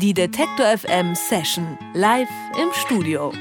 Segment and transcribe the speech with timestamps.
[0.00, 3.32] Die Detektor FM Session live im Studio.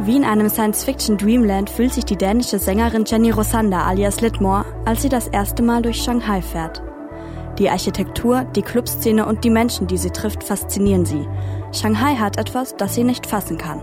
[0.00, 5.08] Wie in einem Science-Fiction-Dreamland fühlt sich die dänische Sängerin Jenny Rosander alias Litmore, als sie
[5.08, 6.82] das erste Mal durch Shanghai fährt.
[7.60, 11.24] Die Architektur, die Clubszene und die Menschen, die sie trifft, faszinieren sie.
[11.70, 13.80] Shanghai hat etwas, das sie nicht fassen kann.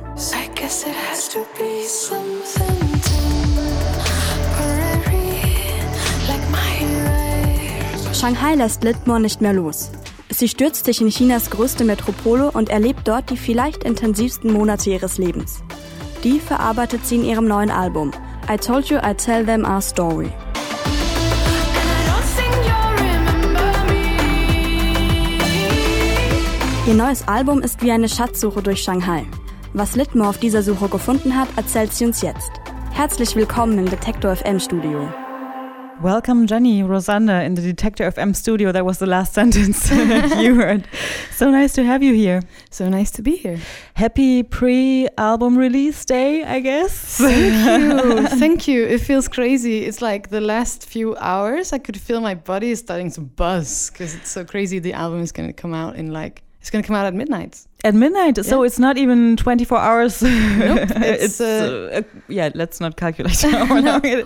[8.20, 9.92] Shanghai lässt Litmore nicht mehr los.
[10.30, 15.18] Sie stürzt sich in Chinas größte Metropole und erlebt dort die vielleicht intensivsten Monate ihres
[15.18, 15.64] Lebens.
[16.26, 18.12] Die verarbeitet sie in ihrem neuen Album
[18.52, 20.30] I Told You I'd Tell Them Our Story.
[26.88, 29.26] Ihr neues Album ist wie eine Schatzsuche durch Shanghai.
[29.72, 32.52] Was Litmore auf dieser Suche gefunden hat, erzählt sie uns jetzt.
[32.92, 35.08] Herzlich willkommen im Detektor FM Studio.
[36.02, 38.72] Welcome, Jenny Rosander, in the Detektor FM studio.
[38.72, 40.88] That was the last sentence you heard.
[41.32, 42.42] So nice to have you here.
[42.72, 43.60] So nice to be here.
[43.96, 47.18] Happy pre album release day, I guess.
[47.18, 48.28] Thank you.
[48.28, 48.86] Thank you.
[48.86, 49.84] It feels crazy.
[49.84, 53.90] It's like the last few hours, I could feel my body is starting to buzz
[53.90, 54.80] because it's so crazy.
[54.80, 57.14] The album is going to come out in like it's going to come out at
[57.14, 57.66] midnight.
[57.86, 58.44] At midnight, yeah.
[58.44, 60.22] so it's not even 24 hours.
[60.60, 62.50] Nope, it's, it's uh, uh, yeah.
[62.54, 64.26] Let's not calculate how long it is,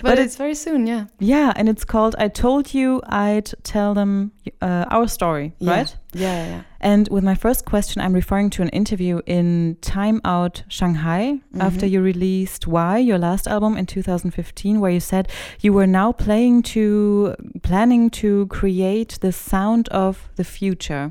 [0.00, 0.86] but, but it's, very soon.
[0.86, 5.70] Yeah, yeah, and it's called "I Told You I'd Tell Them uh, Our Story," yeah.
[5.70, 5.96] right?
[6.12, 6.62] Yeah, yeah.
[6.80, 11.40] And with my first question, I'm referring to an interview in Time Out Shanghai mm
[11.52, 11.66] -hmm.
[11.66, 15.28] after you released "Why," your last album in 2015, where you said
[15.60, 21.10] you were now playing to planning to create the sound of the future.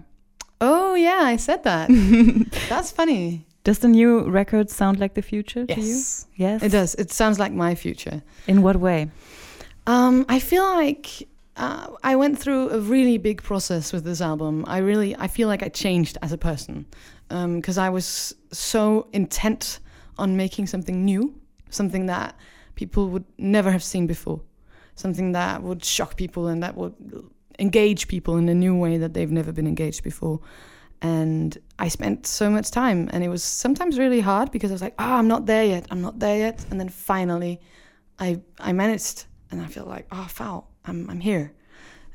[0.61, 1.89] Oh yeah, I said that.
[2.69, 3.45] That's funny.
[3.63, 5.77] Does the new record sound like the future yes.
[5.77, 6.47] to you?
[6.47, 6.63] Yes.
[6.63, 6.95] It does.
[6.95, 8.21] It sounds like my future.
[8.47, 9.09] In what way?
[9.87, 14.63] Um, I feel like uh, I went through a really big process with this album.
[14.67, 16.85] I really, I feel like I changed as a person
[17.27, 19.79] because um, I was so intent
[20.17, 21.33] on making something new,
[21.69, 22.35] something that
[22.75, 24.41] people would never have seen before,
[24.95, 26.93] something that would shock people and that would
[27.61, 30.39] engage people in a new way that they've never been engaged before.
[31.01, 34.81] And I spent so much time, and it was sometimes really hard because I was
[34.81, 35.87] like, "Oh, I'm not there yet.
[35.91, 37.59] I'm not there yet." And then finally,
[38.19, 40.69] I I managed, and I feel like, "Oh, foul!
[40.85, 41.53] I'm I'm here."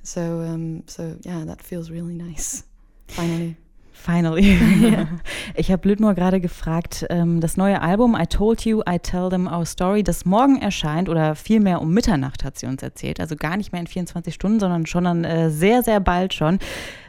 [0.03, 2.65] So um, so yeah, that feels really nice.
[3.09, 3.57] Finally.
[3.97, 4.59] Finally.
[5.55, 9.47] Ich habe Lüdmore gerade gefragt, ähm, das neue Album I Told You, I Tell Them
[9.47, 13.21] Our Story, das morgen erscheint oder vielmehr um Mitternacht hat sie uns erzählt.
[13.21, 16.59] Also gar nicht mehr in 24 Stunden, sondern schon dann äh, sehr, sehr bald schon.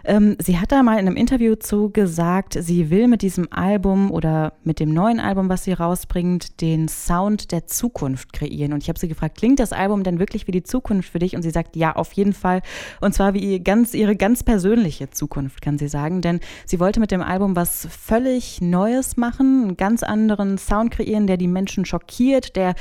[0.07, 4.09] Ähm, sie hat da mal in einem Interview zu gesagt, sie will mit diesem Album
[4.09, 8.71] oder mit dem neuen Album, was sie rausbringt, den Sound der Zukunft kreieren.
[8.71, 11.35] Und ich habe sie gefragt, klingt das Album denn wirklich wie die Zukunft für dich?
[11.35, 12.61] Und sie sagt, ja, auf jeden Fall.
[13.01, 16.21] Und zwar wie ganz, ihre ganz persönliche Zukunft, kann sie sagen.
[16.21, 21.27] Denn sie wollte mit dem Album was völlig Neues machen, einen ganz anderen Sound kreieren,
[21.27, 22.75] der die Menschen schockiert, der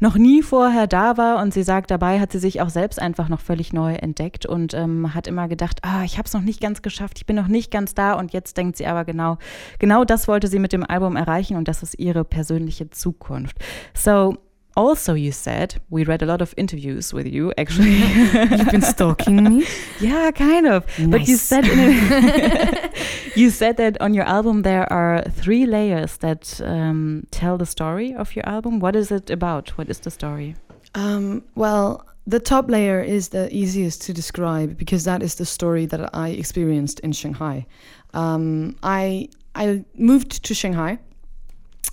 [0.00, 1.42] noch nie vorher da war.
[1.42, 4.74] Und sie sagt, dabei hat sie sich auch selbst einfach noch völlig neu entdeckt und
[4.74, 7.48] ähm, hat immer gedacht, ah, ich habe es noch nicht ganz geschafft, ich bin noch
[7.48, 8.14] nicht ganz da.
[8.14, 9.38] Und jetzt denkt sie aber genau,
[9.78, 13.56] genau das wollte sie mit dem Album erreichen und das ist ihre persönliche Zukunft.
[13.94, 14.36] So
[14.78, 17.96] also you said we read a lot of interviews with you actually.
[18.56, 19.66] You've been stalking me?
[20.00, 20.86] Yeah kind of.
[20.98, 21.10] Nice.
[21.10, 22.90] but you said a,
[23.34, 28.14] you said that on your album there are three layers that um, tell the story
[28.14, 28.78] of your album.
[28.78, 29.70] What is it about?
[29.76, 30.54] What is the story?
[30.94, 35.86] Um, well the top layer is the easiest to describe because that is the story
[35.86, 37.66] that I experienced in Shanghai.
[38.14, 40.98] Um, I I moved to Shanghai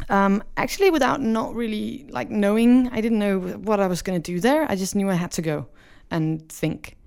[0.09, 4.31] um, actually, without not really like knowing, I didn't know what I was going to
[4.31, 4.69] do there.
[4.69, 5.67] I just knew I had to go
[6.11, 6.97] and think.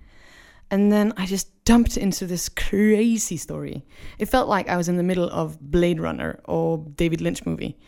[0.70, 3.84] And then I just dumped into this crazy story.
[4.18, 7.78] It felt like I was in the middle of Blade Runner or David Lynch movie.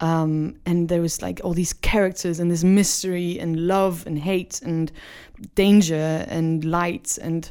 [0.00, 4.60] Um, and there was like all these characters and this mystery and love and hate
[4.62, 4.90] and
[5.54, 7.50] danger and light and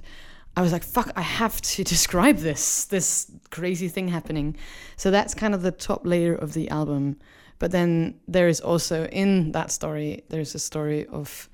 [0.56, 4.56] I was like, fuck, I have to describe this, this crazy thing happening.
[4.95, 7.18] So that's kind of the top layer of the album.
[7.60, 11.50] But then there is also in that story, there's a story of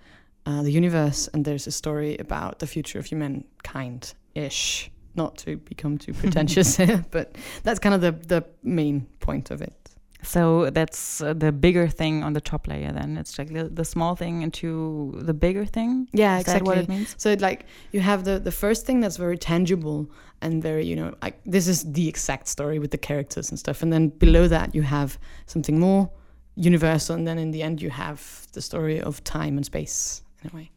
[0.46, 4.90] uh, the universe and there's a story about the future of humankind ish.
[5.16, 9.62] Not to become too pretentious here, but that's kind of the, the main point of
[9.62, 9.89] it.
[10.22, 12.92] So that's uh, the bigger thing on the top layer.
[12.92, 16.10] Then it's like the, the small thing into the bigger thing.
[16.12, 16.68] Yeah, Is exactly.
[16.68, 17.16] what it means.
[17.18, 20.10] So it, like you have the the first thing that's very tangible
[20.42, 23.82] and very you know like this is the exact story with the characters and stuff,
[23.82, 26.10] and then below that you have something more
[26.56, 30.52] universal, and then in the end you have the story of time and space in
[30.52, 30.72] a way.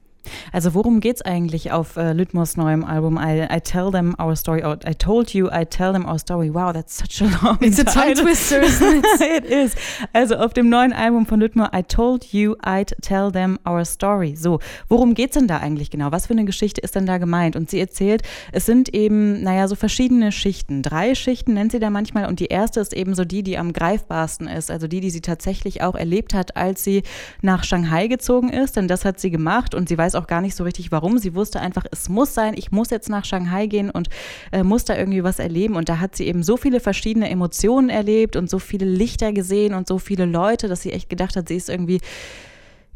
[0.53, 4.37] Also worum geht es eigentlich auf äh, Lütmos neuem Album I, I Tell Them Our
[4.37, 6.53] Story or I Told You I Tell Them Our Story.
[6.53, 9.21] Wow, that's such a long It's a tongue twister, isn't it?
[9.21, 9.75] it is.
[10.13, 14.37] Also auf dem neuen Album von Lütmor I Told You I'd Tell Them Our Story.
[14.37, 16.13] So, worum geht es denn da eigentlich genau?
[16.13, 17.57] Was für eine Geschichte ist denn da gemeint?
[17.57, 18.23] Und sie erzählt,
[18.53, 20.83] es sind eben, naja, so verschiedene Schichten.
[20.83, 23.73] Drei Schichten nennt sie da manchmal und die erste ist eben so die, die am
[23.73, 24.71] greifbarsten ist.
[24.71, 27.03] Also die, die sie tatsächlich auch erlebt hat, als sie
[27.41, 28.77] nach Shanghai gezogen ist.
[28.77, 31.19] Denn das hat sie gemacht und sie weiß auch gar nicht so richtig, warum.
[31.19, 34.09] Sie wusste einfach, es muss sein, ich muss jetzt nach Shanghai gehen und
[34.51, 35.77] äh, muss da irgendwie was erleben.
[35.77, 39.75] Und da hat sie eben so viele verschiedene Emotionen erlebt und so viele Lichter gesehen
[39.75, 42.01] und so viele Leute, dass sie echt gedacht hat, sie ist irgendwie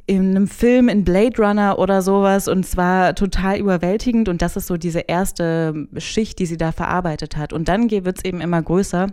[0.06, 4.68] in einem Film in Blade Runner oder sowas und zwar total überwältigend und das ist
[4.68, 7.52] so diese erste Schicht, die sie da verarbeitet hat.
[7.52, 9.08] Und dann wird es eben immer größer.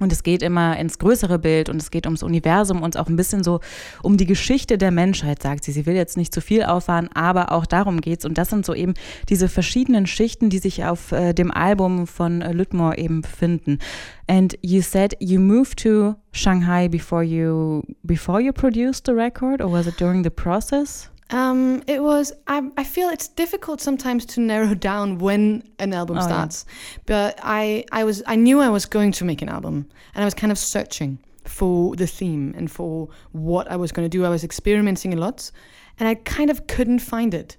[0.00, 3.14] Und es geht immer ins größere Bild und es geht ums Universum und auch ein
[3.14, 3.60] bisschen so
[4.02, 5.70] um die Geschichte der Menschheit, sagt sie.
[5.70, 8.24] Sie will jetzt nicht zu viel auffahren, aber auch darum geht's.
[8.24, 8.94] Und das sind so eben
[9.28, 13.78] diese verschiedenen Schichten, die sich auf äh, dem Album von äh, Lüttmore eben befinden.
[14.26, 19.70] And you said you moved to Shanghai before you before you produced the record, or
[19.70, 21.10] was it during the process?
[21.34, 22.32] Um, it was.
[22.46, 26.26] I, I feel it's difficult sometimes to narrow down when an album Oh, yeah.
[26.26, 26.64] starts,
[27.06, 30.24] but I I was I knew I was going to make an album, and I
[30.24, 34.24] was kind of searching for the theme and for what I was going to do.
[34.24, 35.50] I was experimenting a lot,
[35.98, 37.56] and I kind of couldn't find it,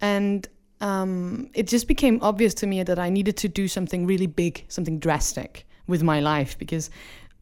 [0.00, 0.48] and
[0.80, 4.64] um, it just became obvious to me that I needed to do something really big,
[4.68, 6.90] something drastic with my life because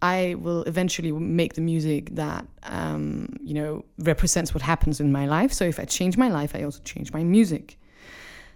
[0.02, 5.26] I will eventually make the music that um, you know represents what happens in my
[5.26, 5.52] life.
[5.52, 7.78] So if I change my life, I also change my music.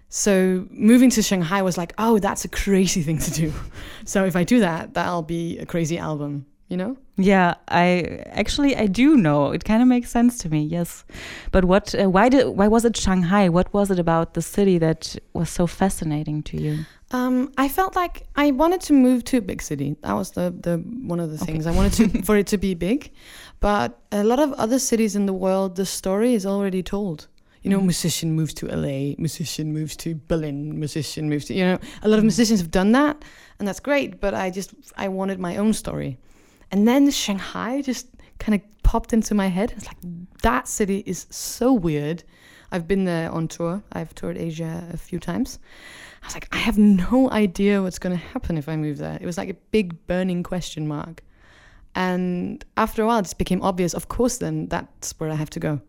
[0.09, 3.53] So moving to Shanghai was like, oh, that's a crazy thing to do.
[4.05, 6.97] So if I do that, that'll be a crazy album, you know?
[7.17, 9.51] Yeah, I actually I do know.
[9.51, 10.63] It kind of makes sense to me.
[10.63, 11.05] Yes,
[11.51, 11.95] but what?
[11.95, 12.49] Uh, why did?
[12.49, 13.49] Why was it Shanghai?
[13.49, 16.85] What was it about the city that was so fascinating to you?
[17.13, 19.97] Um, I felt like I wanted to move to a big city.
[20.03, 21.53] That was the, the one of the Okay.
[21.53, 23.13] things I wanted to for it to be big.
[23.61, 27.29] But a lot of other cities in the world, the story is already told.
[27.63, 27.85] You know, Mhm.
[27.87, 32.19] musician moves to LA, musician moves to Berlin, musician moves to you know, a lot
[32.19, 33.25] of musicians have done that,
[33.59, 34.21] and that's great.
[34.21, 36.19] But I just I wanted my own story,
[36.73, 38.07] and then Shanghai just
[38.39, 39.73] kind of popped into my head.
[39.77, 39.97] It's like
[40.43, 42.23] that city is so weird.
[42.73, 43.83] I've been there on tour.
[43.93, 45.59] I've toured Asia a few times.
[46.27, 49.17] I was like, I have no idea what's going to happen if I move there.
[49.21, 51.23] It was like a big burning question mark.
[51.95, 55.51] And after a while, it just became obvious, of course, then that's where I have
[55.51, 55.81] to go.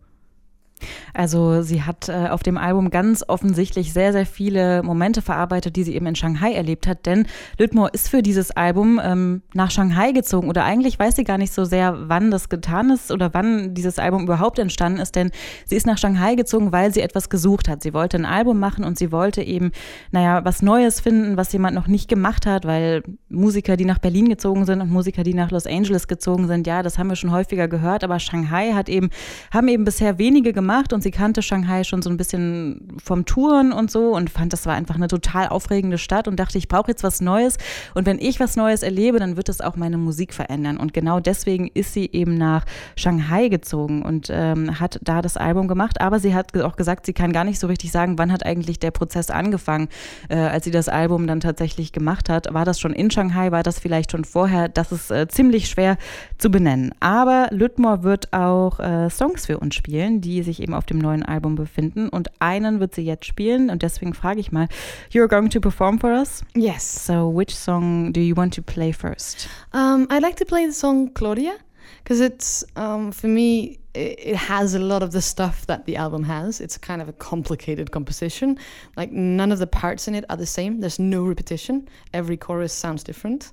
[1.13, 5.83] Also sie hat äh, auf dem Album ganz offensichtlich sehr, sehr viele Momente verarbeitet, die
[5.83, 7.05] sie eben in Shanghai erlebt hat.
[7.05, 7.27] Denn
[7.57, 10.49] Lüttmore ist für dieses Album ähm, nach Shanghai gezogen.
[10.49, 13.99] Oder eigentlich weiß sie gar nicht so sehr, wann das getan ist oder wann dieses
[13.99, 15.15] Album überhaupt entstanden ist.
[15.15, 15.31] Denn
[15.65, 17.81] sie ist nach Shanghai gezogen, weil sie etwas gesucht hat.
[17.81, 19.71] Sie wollte ein Album machen und sie wollte eben,
[20.11, 24.29] naja, was Neues finden, was jemand noch nicht gemacht hat, weil Musiker, die nach Berlin
[24.29, 27.31] gezogen sind und Musiker, die nach Los Angeles gezogen sind, ja, das haben wir schon
[27.31, 28.03] häufiger gehört.
[28.03, 29.09] Aber Shanghai hat eben,
[29.51, 33.71] haben eben bisher wenige gemacht und sie kannte Shanghai schon so ein bisschen vom Touren
[33.71, 36.91] und so und fand, das war einfach eine total aufregende Stadt und dachte, ich brauche
[36.91, 37.57] jetzt was Neues
[37.93, 41.19] und wenn ich was Neues erlebe, dann wird das auch meine Musik verändern und genau
[41.19, 42.65] deswegen ist sie eben nach
[42.95, 47.13] Shanghai gezogen und ähm, hat da das Album gemacht, aber sie hat auch gesagt, sie
[47.13, 49.89] kann gar nicht so richtig sagen, wann hat eigentlich der Prozess angefangen,
[50.29, 52.53] äh, als sie das Album dann tatsächlich gemacht hat.
[52.53, 54.69] War das schon in Shanghai, war das vielleicht schon vorher?
[54.69, 55.97] Das ist äh, ziemlich schwer
[56.37, 56.91] zu benennen.
[56.99, 61.23] Aber Lüttmore wird auch äh, Songs für uns spielen, die sich eben auf dem neuen
[61.23, 62.09] Album befinden.
[62.09, 63.69] Und einen wird sie jetzt spielen.
[63.69, 64.67] Und deswegen frage ich mal,
[65.11, 66.43] you're going to perform for us?
[66.55, 67.05] Yes.
[67.05, 69.47] So which song do you want to play first?
[69.73, 71.57] Um, I'd like to play the song Claudia
[72.03, 75.95] because it's, um, for me, it, it has a lot of the stuff that the
[75.95, 76.61] album has.
[76.61, 78.57] It's kind of a complicated composition.
[78.95, 80.79] Like, none of the parts in it are the same.
[80.79, 81.87] There's no repetition.
[82.13, 83.51] Every chorus sounds different.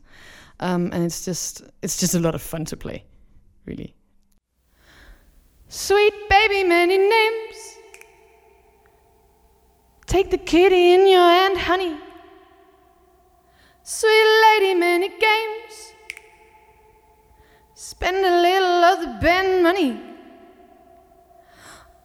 [0.60, 3.04] Um, and it's just, it's just a lot of fun to play,
[3.66, 3.94] really.
[5.76, 7.56] Sweet baby, many names.
[10.06, 11.96] Take the kitty in your hand, honey.
[13.82, 15.74] Sweet lady, many games.
[17.74, 20.00] Spend a little of the band money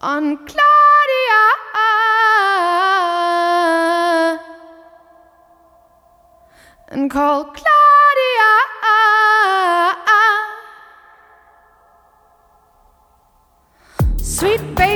[0.01, 1.43] on Claudia.
[6.87, 7.68] And call Claudia.
[14.39, 14.88] Sweet baby,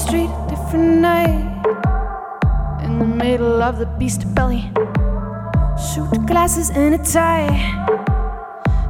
[0.00, 1.44] street, different night.
[2.84, 4.72] In the middle of the beast belly.
[5.76, 7.52] Suit glasses and a tie.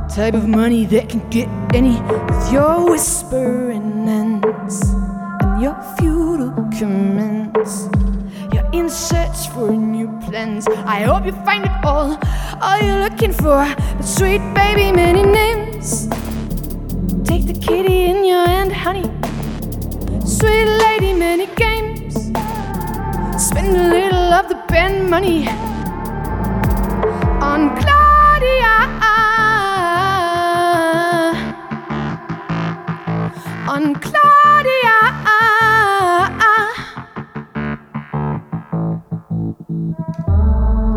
[0.08, 4.82] Type of money that can get any with your whispering ends
[5.42, 7.88] and your futile comments.
[8.52, 10.66] You're in search for new plans.
[10.68, 12.18] I hope you find it all,
[12.60, 13.66] all you're looking for.
[13.96, 16.08] But sweet baby, many names.
[17.24, 19.19] Take the kitty in your hand, honey.
[20.40, 22.14] Sweet lady, many games.
[23.36, 25.46] Spend a little of the band money
[27.42, 28.74] on Claudia.
[33.68, 34.96] On Claudia.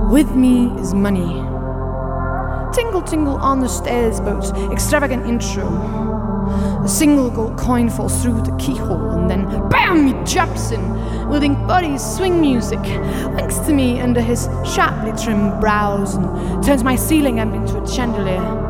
[0.10, 1.44] With me is money.
[2.72, 6.13] Tingle, tingle on the stairs boats, extravagant intro.
[6.84, 10.06] A single gold coin falls through the keyhole, and then BAM!
[10.08, 12.82] He jumps in, wielding body's swing music,
[13.36, 17.88] winks to me under his sharply trimmed brows, and turns my ceiling lamp into a
[17.88, 18.64] chandelier.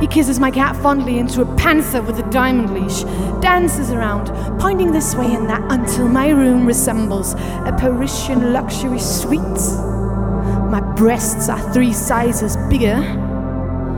[0.00, 3.02] He kisses my cat fondly into a panther with a diamond leash,
[3.42, 4.28] dances around,
[4.60, 9.42] pointing this way and that until my room resembles a Parisian luxury suite.
[10.70, 13.02] My breasts are three sizes bigger,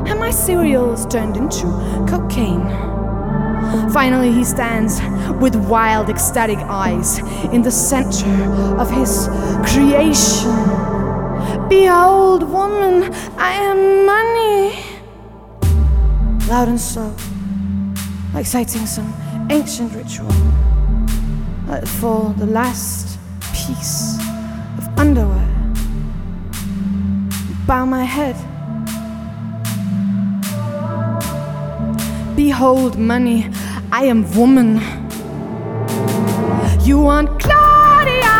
[0.07, 1.67] and my cereal is turned into
[2.09, 2.88] cocaine.
[3.93, 5.01] Finally, he stands
[5.41, 7.19] with wild, ecstatic eyes
[7.53, 8.27] in the center
[8.79, 9.29] of his
[9.65, 10.55] creation.
[11.69, 14.85] Behold, woman, I am money.
[16.49, 17.15] Loud and slow,
[18.35, 19.13] like citing some
[19.51, 20.33] ancient ritual.
[21.67, 23.19] Let fall the last
[23.53, 24.19] piece
[24.79, 25.47] of underwear.
[27.67, 28.37] Bow my head.
[32.35, 33.51] Behold, money,
[33.91, 34.77] I am woman.
[36.85, 38.37] You want Claudia?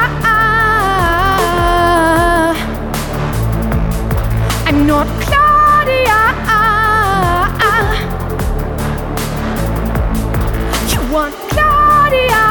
[4.67, 6.21] I'm not Claudia.
[10.93, 12.43] You want Claudia?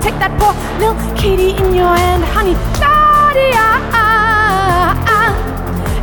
[0.00, 3.66] Take that poor little kitty in your hand, honey, Claudia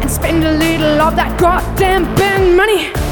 [0.01, 3.04] and spend a little of that goddamn band money.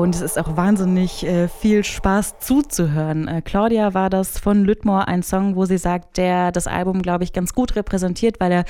[0.00, 3.28] Und es ist auch wahnsinnig äh, viel Spaß zuzuhören.
[3.28, 7.24] Äh, Claudia war das von Lüttmore, ein Song, wo sie sagt, der das Album, glaube
[7.24, 8.64] ich, ganz gut repräsentiert, weil er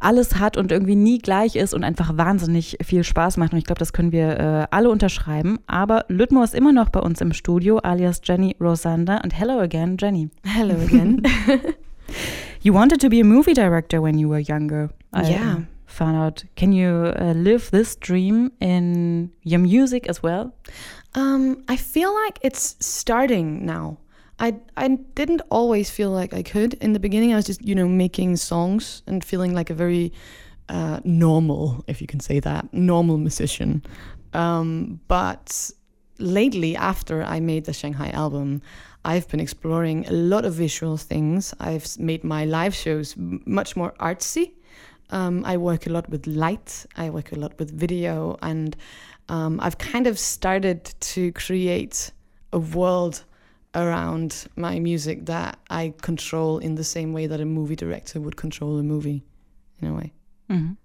[0.00, 3.52] alles hat und irgendwie nie gleich ist und einfach wahnsinnig viel Spaß macht.
[3.52, 5.58] Und ich glaube, das können wir äh, alle unterschreiben.
[5.66, 9.20] Aber Lüttmore ist immer noch bei uns im Studio, alias Jenny Rosander.
[9.24, 10.30] Und hello again, Jenny.
[10.44, 11.22] Hello again.
[12.62, 14.90] you wanted to be a movie director when you were younger.
[15.12, 15.56] I, Yeah.
[15.88, 16.44] Found out.
[16.54, 20.54] Can you uh, live this dream in your music as well?
[21.14, 23.98] Um, I feel like it's starting now.
[24.38, 26.74] I I didn't always feel like I could.
[26.74, 30.12] In the beginning, I was just you know making songs and feeling like a very
[30.68, 33.82] uh, normal, if you can say that, normal musician.
[34.34, 35.70] Um, but
[36.18, 38.62] lately, after I made the Shanghai album,
[39.04, 41.54] I've been exploring a lot of visual things.
[41.58, 44.52] I've made my live shows much more artsy.
[45.10, 46.86] Um, I work a lot with light.
[46.96, 48.76] I work a lot with video, and
[49.28, 52.12] um, I've kind of started to create
[52.52, 53.24] a world
[53.74, 58.36] around my music that I control in the same way that a movie director would
[58.36, 59.22] control a movie,
[59.80, 60.12] in a way.
[60.50, 60.76] Mhm.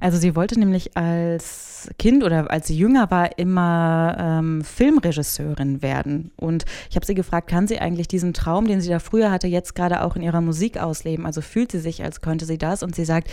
[0.00, 6.30] Also sie wollte nämlich als Kind oder als sie jünger war immer ähm, Filmregisseurin werden.
[6.36, 9.46] Und ich habe sie gefragt, kann sie eigentlich diesen Traum, den sie da früher hatte,
[9.46, 11.26] jetzt gerade auch in ihrer Musik ausleben?
[11.26, 12.82] Also fühlt sie sich, als könnte sie das?
[12.82, 13.30] Und sie sagt,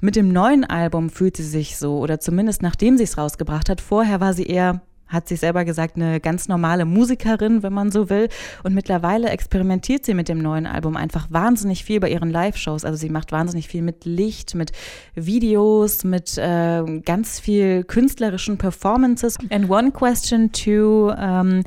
[0.00, 3.80] mit dem neuen Album fühlt sie sich so oder zumindest nachdem sie es rausgebracht hat.
[3.80, 8.10] Vorher war sie eher hat sich selber gesagt, eine ganz normale Musikerin, wenn man so
[8.10, 8.28] will.
[8.62, 12.84] Und mittlerweile experimentiert sie mit dem neuen Album einfach wahnsinnig viel bei ihren Live-Shows.
[12.84, 14.72] Also sie macht wahnsinnig viel mit Licht, mit
[15.14, 19.36] Videos, mit äh, ganz viel künstlerischen Performances.
[19.50, 21.62] And one question to um,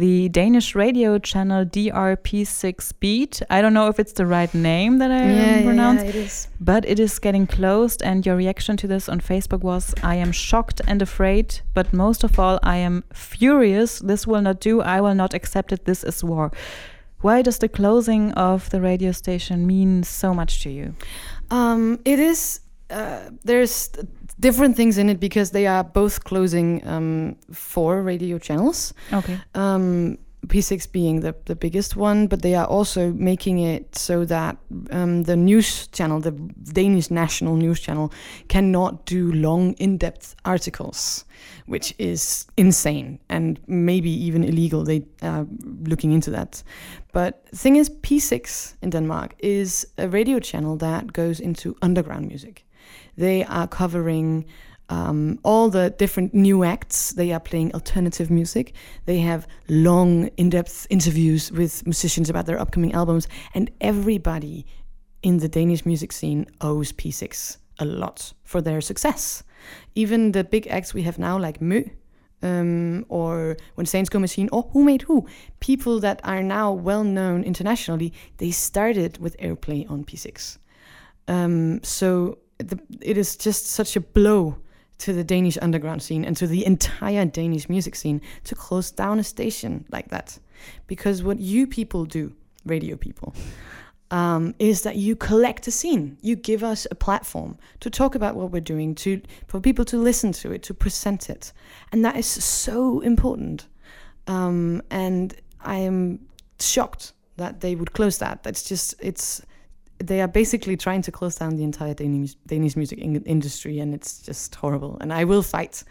[0.00, 3.42] the Danish radio channel DRP6 Beat.
[3.50, 6.48] I don't know if it's the right name that I yeah, pronounce, yeah, it is.
[6.58, 8.02] but it is getting closed.
[8.02, 12.24] And your reaction to this on Facebook was I am shocked and afraid, but most
[12.24, 13.98] of all, I am furious.
[13.98, 14.80] This will not do.
[14.80, 15.84] I will not accept it.
[15.84, 16.50] This is war.
[17.20, 20.94] Why does the closing of the radio station mean so much to you?
[21.50, 22.60] Um, it is.
[22.88, 23.90] Uh, there's
[24.40, 28.94] different things in it because they are both closing um, four radio channels.
[29.12, 29.38] Okay.
[29.54, 34.56] Um, P6 being the, the biggest one, but they are also making it so that
[34.90, 38.12] um, the news channel, the Danish national news channel,
[38.48, 41.24] cannot do long, in depth articles,
[41.66, 44.82] which is insane and maybe even illegal.
[44.82, 46.62] They are looking into that.
[47.12, 52.28] But the thing is, P6 in Denmark is a radio channel that goes into underground
[52.28, 52.64] music.
[53.16, 54.46] They are covering
[54.90, 57.12] um, all the different new acts.
[57.12, 58.74] They are playing alternative music.
[59.06, 63.28] They have long, in depth interviews with musicians about their upcoming albums.
[63.54, 64.66] And everybody
[65.22, 69.42] in the Danish music scene owes P6 a lot for their success.
[69.94, 71.88] Even the big acts we have now, like Mø,
[72.42, 75.26] um, or when Saints Go Machine, or Who Made Who,
[75.60, 80.58] people that are now well known internationally, they started with airplay on P6.
[81.28, 84.56] Um, so the, it is just such a blow
[84.98, 89.18] to the Danish underground scene and to the entire Danish music scene to close down
[89.18, 90.38] a station like that.
[90.86, 92.34] Because what you people do,
[92.66, 93.34] radio people,
[94.10, 96.18] um, is that you collect a scene.
[96.20, 99.96] You give us a platform to talk about what we're doing, to for people to
[99.96, 101.52] listen to it, to present it,
[101.92, 103.66] and that is so important.
[104.26, 106.20] Um, and I am
[106.58, 108.42] shocked that they would close that.
[108.42, 109.42] That's just it's
[110.02, 113.94] they are basically trying to close down the entire Danish, Danish music in- industry, and
[113.94, 114.96] it's just horrible.
[115.00, 115.84] And I will fight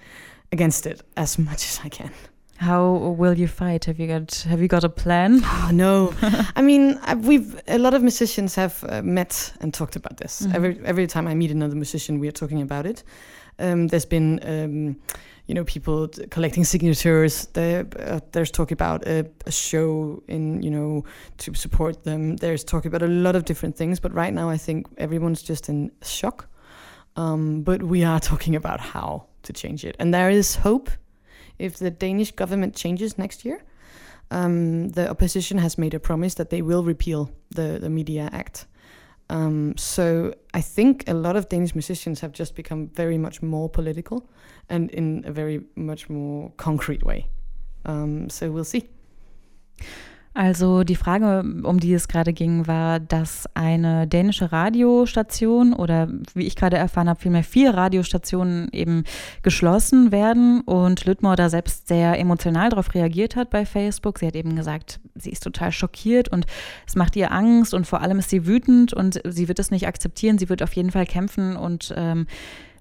[0.51, 2.12] against it as much as I can.
[2.57, 3.86] How will you fight?
[3.86, 5.41] Have you got Have you got a plan?
[5.45, 6.13] Oh, no,
[6.55, 10.41] I mean we've a lot of musicians have uh, met and talked about this.
[10.41, 10.55] Mhm.
[10.55, 13.03] Every every time I meet another musician, we are talking about it.
[13.60, 14.95] Um, there's been um,
[15.48, 17.48] you know people collecting signatures.
[17.54, 21.04] There, uh, there's talk about a, a show in you know
[21.39, 22.38] to support them.
[22.38, 24.00] There's talk about a lot of different things.
[24.00, 26.48] But right now, I think everyone's just in shock.
[27.15, 30.89] Um, but we are talking about how to change it, and there is hope
[31.58, 33.62] if the Danish government changes next year.
[34.32, 38.67] Um, the opposition has made a promise that they will repeal the, the Media Act.
[39.29, 43.69] Um, so I think a lot of Danish musicians have just become very much more
[43.69, 44.27] political
[44.69, 47.27] and in a very much more concrete way.
[47.85, 48.89] Um, so we'll see.
[50.35, 56.45] Also die Frage, um die es gerade ging, war, dass eine dänische Radiostation oder wie
[56.45, 59.05] ich gerade erfahren habe, vielmehr vier Radiostationen eben
[59.41, 64.19] geschlossen werden und Lüttmore da selbst sehr emotional darauf reagiert hat bei Facebook.
[64.19, 66.45] Sie hat eben gesagt, sie ist total schockiert und
[66.87, 69.87] es macht ihr Angst und vor allem ist sie wütend und sie wird es nicht
[69.87, 70.37] akzeptieren.
[70.37, 72.27] Sie wird auf jeden Fall kämpfen und ähm,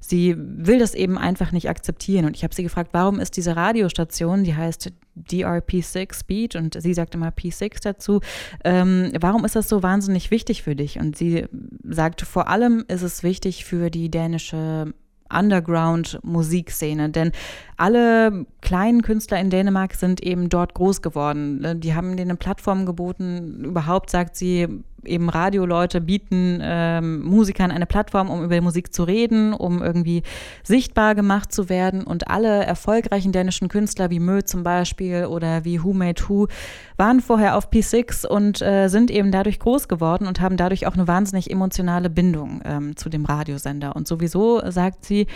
[0.00, 2.24] sie will das eben einfach nicht akzeptieren.
[2.24, 4.92] Und ich habe sie gefragt, warum ist diese Radiostation, die heißt
[5.30, 8.20] DRP6 Beat und sie sagt immer P6 dazu,
[8.64, 10.98] ähm, warum ist das so wahnsinnig wichtig für dich?
[10.98, 11.46] Und sie
[11.84, 14.94] sagt, vor allem ist es wichtig für die dänische
[15.30, 17.32] Underground-Musikszene, denn
[17.78, 21.60] alle kleinen Künstler in Dänemark sind eben dort groß geworden.
[21.60, 21.76] Ne?
[21.76, 23.64] Die haben denen eine Plattform geboten.
[23.64, 24.66] Überhaupt sagt sie,
[25.04, 30.24] eben Radioleute bieten ähm, Musikern eine Plattform, um über Musik zu reden, um irgendwie
[30.64, 32.02] sichtbar gemacht zu werden.
[32.02, 36.48] Und alle erfolgreichen dänischen Künstler wie Mö zum Beispiel oder wie Who Made Who
[36.96, 40.94] waren vorher auf P6 und äh, sind eben dadurch groß geworden und haben dadurch auch
[40.94, 43.94] eine wahnsinnig emotionale Bindung ähm, zu dem Radiosender.
[43.94, 45.28] Und sowieso sagt sie,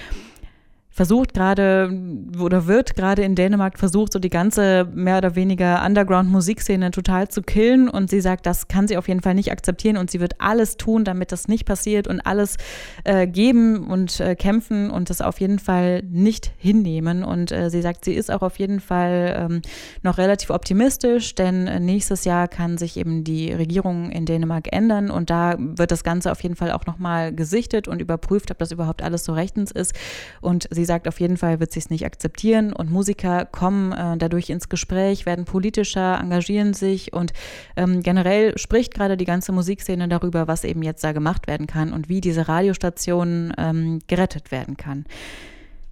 [0.93, 1.91] versucht gerade
[2.39, 7.43] oder wird gerade in Dänemark versucht, so die ganze mehr oder weniger Underground-Musikszene total zu
[7.43, 7.89] killen.
[7.89, 10.77] Und sie sagt, das kann sie auf jeden Fall nicht akzeptieren und sie wird alles
[10.77, 12.57] tun, damit das nicht passiert und alles
[13.05, 17.25] äh, geben und äh, kämpfen und das auf jeden Fall nicht hinnehmen.
[17.25, 19.63] Und äh, sie sagt, sie ist auch auf jeden Fall ähm,
[20.03, 25.11] noch relativ optimistisch, denn äh, nächstes Jahr kann sich eben die Regierung in Dänemark ändern
[25.11, 28.73] und da wird das Ganze auf jeden Fall auch nochmal gesichtet und überprüft, ob das
[28.73, 29.95] überhaupt alles so rechtens ist.
[30.43, 34.17] Und sie sagt, auf jeden Fall wird sie es nicht akzeptieren und Musiker kommen äh,
[34.17, 37.33] dadurch ins Gespräch, werden politischer, engagieren sich und
[37.77, 41.93] ähm, generell spricht gerade die ganze Musikszene darüber, was eben jetzt da gemacht werden kann
[41.93, 45.05] und wie diese Radiostation ähm, gerettet werden kann.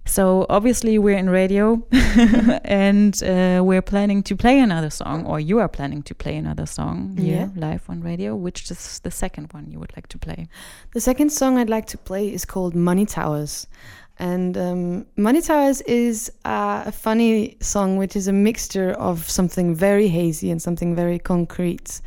[0.03, 1.79] So obviously we're in radio,
[2.63, 6.65] and uh, we're planning to play another song, or you are planning to play another
[6.65, 7.69] song here Yeah.
[7.69, 8.35] live on radio.
[8.35, 10.47] Which is the second one you would like to play?
[10.93, 13.67] The second song I'd like to play is called Money Towers.
[14.19, 19.73] And um, Money Towers is uh, a funny song, which is a mixture of something
[19.73, 22.01] very hazy and something very concrete.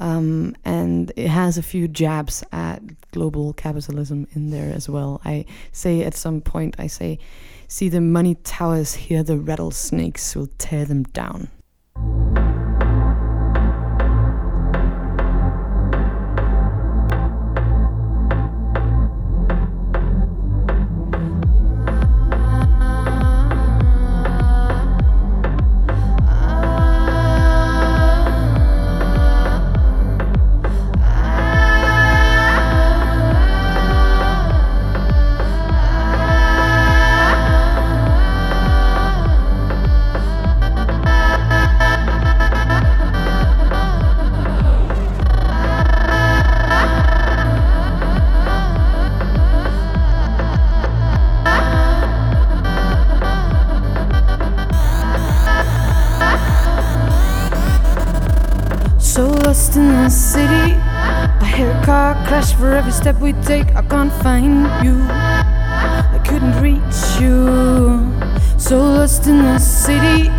[0.00, 5.20] Um, and it has a few jabs at global capitalism in there as well.
[5.24, 7.20] I say at some point, I say,
[7.68, 11.48] see the money towers, hear the rattlesnakes will tear them down.
[63.32, 63.74] We take.
[63.74, 64.96] I can't find you.
[65.08, 68.10] I couldn't reach you.
[68.58, 70.30] So lost in the city.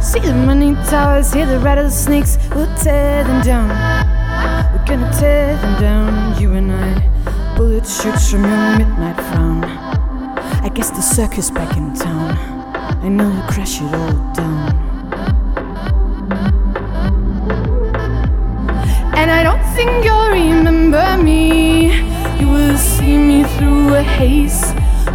[0.00, 2.38] See the money towers, hear the rattlesnakes.
[2.54, 3.68] We'll tear them down.
[4.72, 7.56] We're gonna tear them down, you and I.
[7.56, 9.64] Bullet shoots from your midnight frown.
[9.64, 12.36] I guess the circus back in town.
[13.02, 14.62] I know you'll crash it all down.
[19.16, 21.81] And I don't think you'll remember me.
[23.02, 24.62] See me through a haze.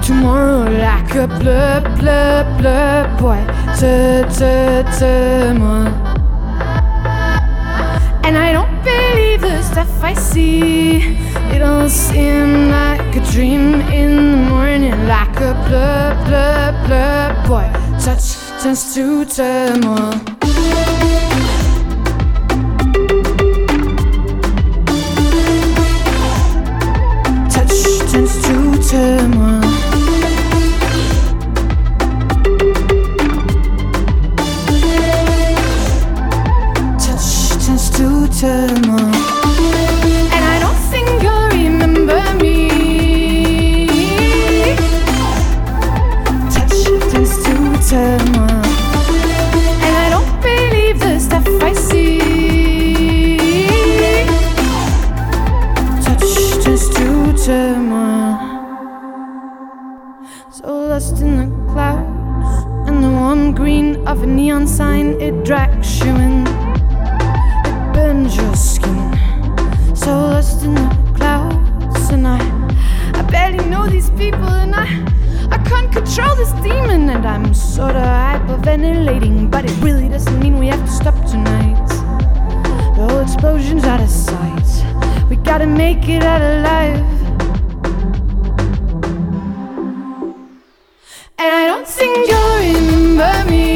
[0.05, 3.39] Tomorrow, like a blur, blur, blur, boy.
[3.79, 5.87] Te, te, moi.
[8.25, 10.97] And I don't believe the stuff I see.
[11.55, 17.67] It all seems like a dream in the morning, like a blur, blur, blur, boy.
[18.03, 20.36] Touch turns to turmoil.
[65.47, 69.15] You in, it burns your skin.
[69.95, 72.37] So lost in the clouds, and I,
[73.13, 74.83] I barely know these people, and I,
[75.49, 80.67] I can't control this demon, and I'm sorta hyperventilating, but it really doesn't mean we
[80.67, 81.87] have to stop tonight.
[82.97, 85.29] The whole explosion's out of sight.
[85.29, 86.99] We gotta make it out alive.
[91.39, 93.66] And I don't think you'll remember me.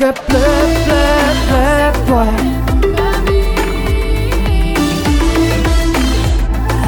[0.00, 2.30] A blur, blur, blur, boy.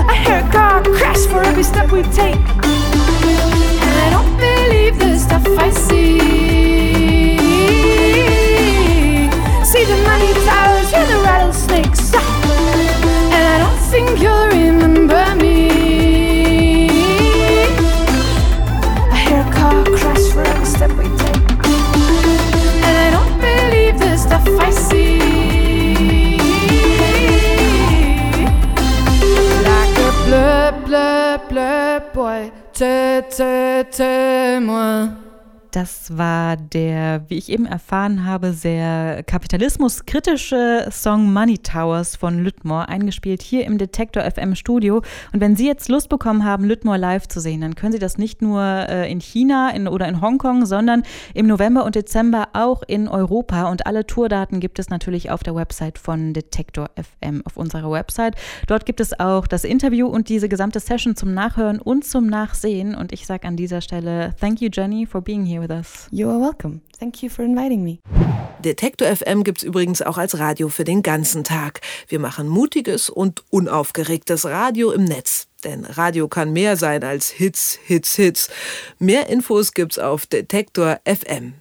[0.09, 2.56] I hear a car crash for every step we take.
[33.99, 35.26] Blur,
[35.77, 42.89] Das war der, wie ich eben erfahren habe, sehr kapitalismuskritische Song Money Towers von Lüttmore,
[42.89, 45.03] eingespielt hier im Detektor FM Studio.
[45.35, 48.17] Und wenn Sie jetzt Lust bekommen haben, Lüttmore live zu sehen, dann können Sie das
[48.17, 51.03] nicht nur äh, in China in, oder in Hongkong, sondern
[51.35, 53.71] im November und Dezember auch in Europa.
[53.71, 58.37] Und alle Tourdaten gibt es natürlich auf der Website von Detektor FM, auf unserer Website.
[58.67, 62.95] Dort gibt es auch das Interview und diese gesamte Session zum Nachhören und zum Nachsehen.
[62.95, 66.09] Und ich sage an dieser Stelle, thank you, Jenny, for being here with us.
[66.11, 66.81] You are welcome.
[66.99, 67.99] Thank you for inviting me.
[68.61, 71.81] Detektor FM gibt es übrigens auch als Radio für den ganzen Tag.
[72.09, 75.47] Wir machen mutiges und unaufgeregtes Radio im Netz.
[75.65, 78.51] Denn Radio kann mehr sein als Hits, Hits, Hits.
[78.99, 81.55] Mehr Infos gibt's auf Detektor FM.